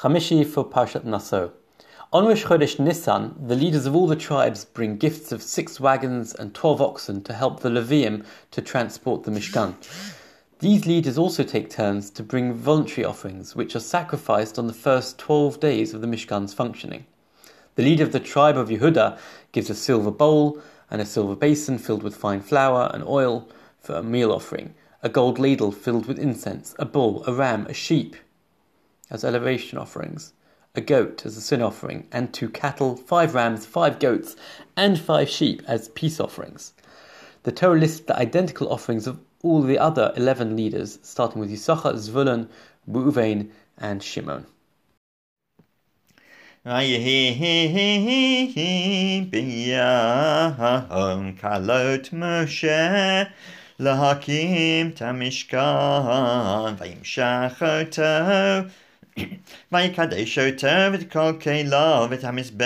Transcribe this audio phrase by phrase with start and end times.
[0.00, 1.52] Chamishi for Parshat Naso.
[2.12, 6.34] On Rosh Chodesh Nisan, the leaders of all the tribes bring gifts of six wagons
[6.34, 9.74] and twelve oxen to help the Leviim to transport the Mishkan.
[10.58, 15.18] These leaders also take turns to bring voluntary offerings, which are sacrificed on the first
[15.18, 17.06] twelve days of the Mishkan's functioning.
[17.76, 19.18] The leader of the tribe of Yehuda
[19.52, 20.60] gives a silver bowl
[20.90, 23.48] and a silver basin filled with fine flour and oil
[23.80, 27.72] for a meal offering, a gold ladle filled with incense, a bull, a ram, a
[27.72, 28.14] sheep,
[29.11, 30.33] as elevation offerings,
[30.73, 34.37] a goat as a sin offering, and two cattle, five rams, five goats,
[34.77, 36.73] and five sheep as peace offerings.
[37.43, 41.95] The Torah lists the identical offerings of all the other eleven leaders, starting with Yisachar,
[41.95, 42.47] Zvulun,
[42.89, 44.45] Reuven, and Shimon.
[51.35, 53.27] kalot Moshe
[53.81, 55.59] להקים את המשכן
[56.77, 58.01] וימשך אותו
[59.71, 62.65] ויקדש אותו ואת כל כליו ואת המזבח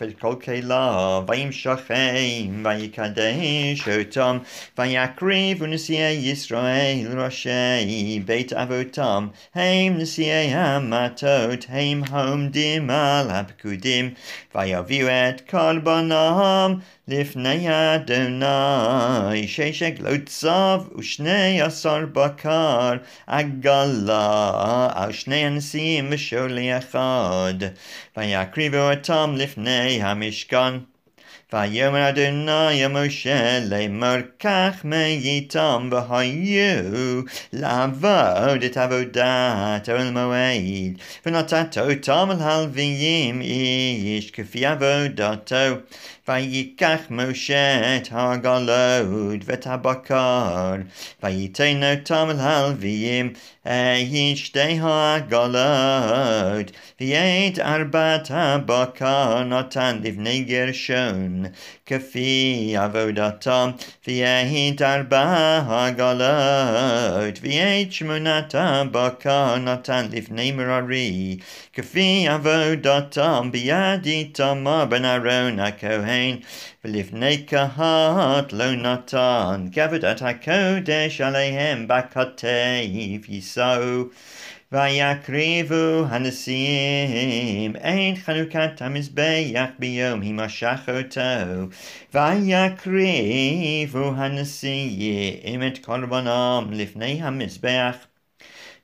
[0.00, 4.38] ואת כל כליו וימשכם ויקדש אותם
[4.78, 14.14] ויקריבו נשיאי ישראל ראשי בית אבותם הם נשיאי המטות הם העומדים על הפקודים
[14.54, 16.74] ויביאו את קורבנם
[17.08, 22.92] לפני אדוני שש עגלות צב ושני עשר בקר
[23.26, 25.71] עגלה על שני הנשיאים
[26.10, 27.54] ושולי אחד
[28.16, 30.74] ויקריבו אותם לפני המשכן
[31.52, 42.36] ויאמר אדוני משה לאמר כך מאיתם והיו לעבוד את עבודת אוהל מועד ונתת אותם על
[42.40, 45.54] הלוויים איש כפי עבודתו
[46.28, 50.74] ויקח משה את העגלות ואת הבקר
[51.22, 61.41] וייתן אותם על הלוויים את שתי העגלות ואת ארבעת הבקר נתן לבני גרשון
[61.86, 63.70] כפי עבודתם
[64.08, 65.24] ואת ארבע
[65.66, 71.36] העגלות ואת שמונת הבקר נתן לבני מררי
[71.72, 76.36] כפי עבודתם ביד איתמר בן אהרון הכהן
[76.84, 84.04] ולפני קהת לא נתן כעבודת הקודש עליהם בכתף יישאו
[84.72, 91.68] ויקריבו הנשיאים את חנוכת המזבח ביום הימשך אותו
[92.14, 97.96] ויקריבו הנשיאים את קורבנם לפני המזבח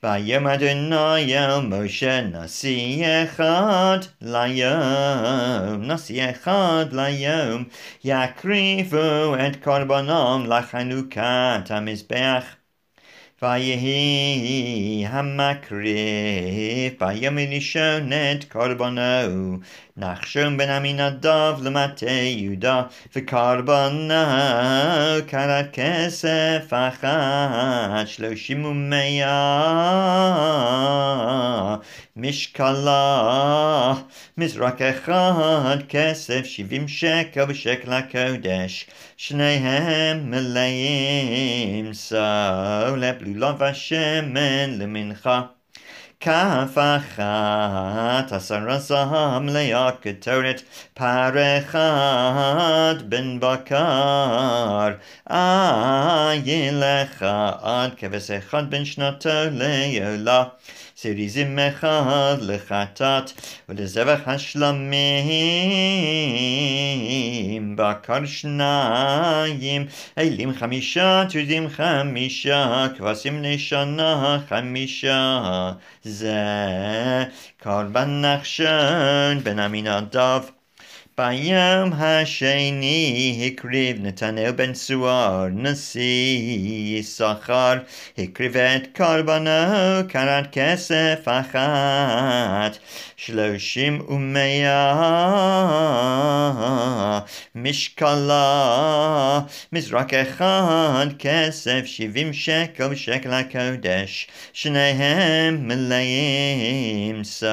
[0.04, 7.64] ויאמר אדוני אל משה נשיא אחד ליום, נשיא אחד ליום,
[8.04, 12.57] יקריבו את קורבנם לחנוכת המזבח.
[13.42, 19.58] ויהי המקריב ביום הראשון את קורבנו
[19.99, 22.83] נחשון בן עמינדב למטה יהודה
[23.15, 24.13] וקורבנו
[25.27, 29.65] קרת כסף אחת שלושים ומאה
[32.15, 33.93] משקלה
[34.37, 38.87] מזרק אחד כסף שבעים שקל ושקל הקודש.
[39.17, 42.15] שניהם מלאים סו
[42.97, 45.41] לבלולה ושמן למנחה
[46.23, 50.61] כף אחת עשרה זהב מלאה קטורת
[50.93, 54.89] פר אחד בן בקר.
[55.29, 57.25] עין לך
[57.61, 60.43] עד כבש אחד בן שנתו לעולה
[60.97, 63.31] סיריזים אחד לחטאת
[63.69, 64.89] ולזבח השלמים.
[67.75, 69.85] בקר שניים
[70.17, 75.71] אלים חמישה תודים חמישה כבשים לשנה חמישה
[76.09, 76.23] ز
[77.63, 80.51] کاربند نقشن به نمینان داف
[81.18, 87.74] ביום השני הקריב נתנאל בן צוער נשיא יששכר
[88.18, 89.50] הקריב את קורבנו
[90.08, 92.78] קרת כסף אחת
[93.16, 94.94] שלושים ומאה
[97.54, 99.40] משקלה
[99.72, 107.46] מזרק אחד כסף שבעים שקל ושקל הקודש שניהם מלאים סו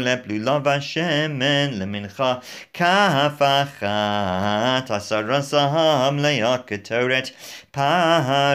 [0.00, 2.34] לבלולה ושמן למנחה
[2.74, 7.30] כף אחת עשרה זהב מלאה קטורת
[7.70, 8.54] פר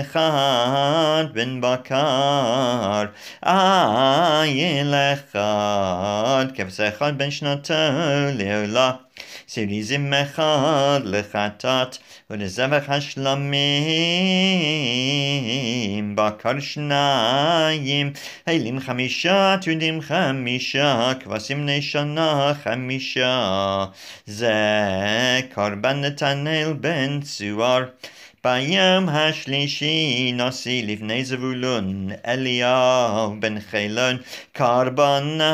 [0.00, 3.04] אחד בן בקר
[3.42, 7.74] עין אחד כבש אחד בן שנתו
[8.34, 8.92] לעולה
[9.49, 11.97] סיריזים אחד לחטאת
[12.29, 13.53] ולזבח השלמים.
[16.15, 18.13] בקר שניים
[18.47, 23.85] אלים חמישה תודים חמישה כבשים בני שנה חמישה.
[24.25, 24.53] זה
[25.53, 27.83] קורבן נתנאל בן צוהר
[28.44, 34.16] ביום השלישי נשיא לפני זבולון אליהו בן חילון
[34.52, 35.44] קרבנו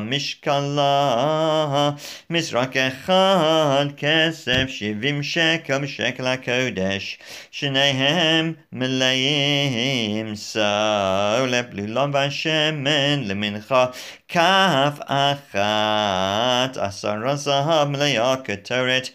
[0.00, 1.90] משקלה
[2.30, 7.18] מזרק אחד כסף שבעים שקל בשקל הקודש
[7.50, 13.86] שניהם מלאים סולת בלולה ושמן למנחה
[14.28, 19.08] כף אחת עשרה זהב מלאה קטורת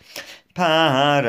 [0.55, 1.21] פר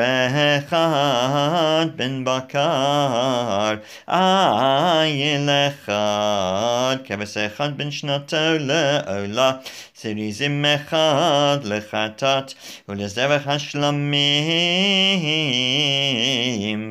[0.57, 3.75] אחד בן בקר,
[4.09, 9.51] איל אחד, כבש אחד בן שנתו לעולה,
[9.95, 12.53] סיריזים אחד לחטאת,
[12.89, 14.13] ולזבח השלמים,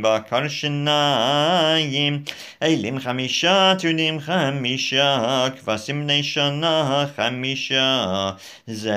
[0.02, 2.22] בקר שניים,
[2.62, 8.30] אלים חמישה, תונים חמישה, כבשים בני שנה חמישה,
[8.66, 8.96] זה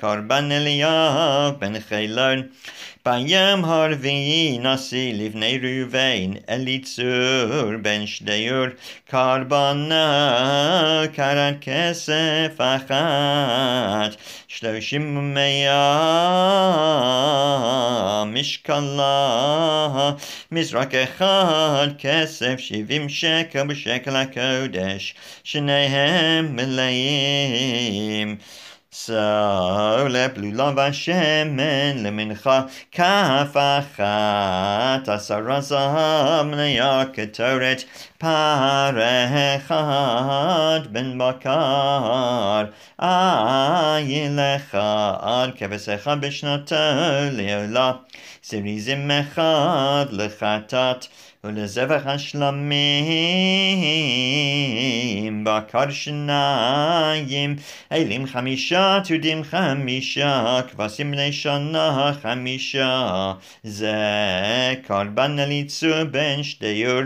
[0.00, 1.74] קורבן אליהו בן
[2.11, 2.41] חילון.
[3.05, 8.65] ביום הרביעי נשיא לבני ראובן אליצור בן שדיור
[9.09, 14.15] קרבנה קרת כסף אחת
[14.47, 15.63] שלושים ומאה
[18.25, 20.11] משקלה
[20.51, 28.37] מזרק אחד כסף שבעים שקל בשקל הקודש שניהם מלאים
[28.91, 32.61] סולת בלולה ושמן למנחה
[32.91, 37.83] כף אחת עשרה זהב מניה קטורת
[38.17, 38.97] פר
[39.55, 42.65] אחד בן בקר
[43.01, 46.75] איל אחד כבש אחד בשנתו
[47.31, 47.91] לעולה
[48.43, 51.05] סיריזים אחד לחטאת
[51.43, 52.67] ולזבח השלמים
[55.43, 57.55] בקר שניים
[57.91, 63.33] אלים חמישה תודים חמישה כבשים בני שנה חמישה
[63.63, 63.95] זה
[64.83, 67.01] קרבן אליצור בן שדיור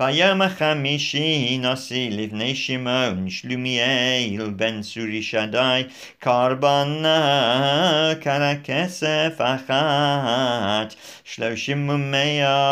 [0.00, 5.82] ביום החמישי נשיא לבני שמעון שלומיאל בן צורי שדי
[6.18, 7.12] קרבנה
[8.20, 10.94] קרה כסף אחת
[11.24, 12.62] שלושים ומאה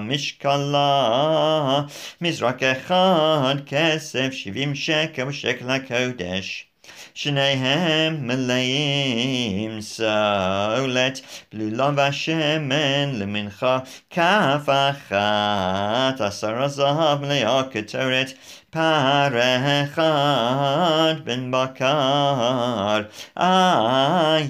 [0.00, 1.80] משקלה.
[2.20, 6.66] מזרק אחד כסף שבעים שקל ושקל הקודש
[7.13, 11.21] שניהם מלאים סולת
[11.53, 13.79] בלולה ושמן למנחה
[14.09, 18.31] כף אחת עשרה זהב מלאה קטורת
[18.69, 19.39] פר
[19.83, 23.01] אחד בן בקר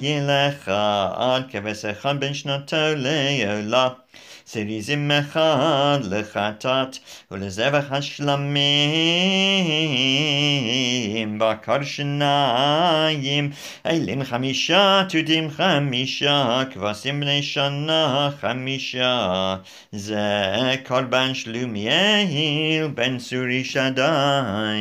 [0.02, 3.88] איל אחד כבש אחד בן שנתו לעולה
[4.46, 6.98] סיריזים אחד לחטאת
[7.30, 8.52] ולזבח השלמים
[11.38, 13.50] בקר שניים
[13.86, 19.56] אלים חמישה תודים חמישה כבשים בני שנה חמישה
[19.92, 20.20] זה
[20.86, 24.80] קורבן שלומיאל בן צורי שדי